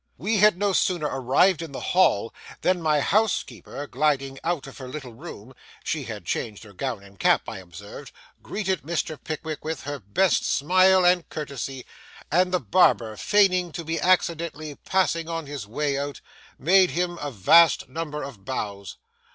We 0.17 0.37
had 0.37 0.57
no 0.57 0.73
sooner 0.73 1.05
arrived 1.05 1.61
in 1.61 1.73
the 1.73 1.79
Hall 1.93 2.33
than 2.61 2.81
my 2.81 3.01
housekeeper, 3.01 3.85
gliding 3.85 4.39
out 4.43 4.65
of 4.65 4.79
her 4.79 4.87
little 4.87 5.13
room 5.13 5.53
(she 5.83 6.05
had 6.05 6.25
changed 6.25 6.63
her 6.63 6.73
gown 6.73 7.03
and 7.03 7.19
cap, 7.19 7.43
I 7.47 7.59
observed), 7.59 8.11
greeted 8.41 8.81
Mr. 8.81 9.23
Pickwick 9.23 9.63
with 9.63 9.81
her 9.83 9.99
best 9.99 10.43
smile 10.43 11.05
and 11.05 11.29
courtesy; 11.29 11.85
and 12.31 12.51
the 12.51 12.59
barber, 12.59 13.15
feigning 13.15 13.71
to 13.73 13.83
be 13.83 13.99
accidentally 13.99 14.73
passing 14.73 15.29
on 15.29 15.45
his 15.45 15.67
way 15.67 15.99
out, 15.99 16.19
made 16.57 16.89
him 16.89 17.19
a 17.19 17.29
vast 17.29 17.87
number 17.87 18.23
of 18.23 18.43
bows. 18.43 18.97